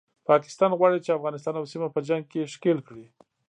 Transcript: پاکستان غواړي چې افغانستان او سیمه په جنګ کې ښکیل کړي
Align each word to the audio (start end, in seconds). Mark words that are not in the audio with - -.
پاکستان 0.29 0.71
غواړي 0.79 0.99
چې 1.05 1.15
افغانستان 1.17 1.53
او 1.57 1.65
سیمه 1.73 1.87
په 1.95 1.99
جنګ 2.07 2.23
کې 2.31 2.49
ښکیل 2.53 2.79
کړي 2.87 3.05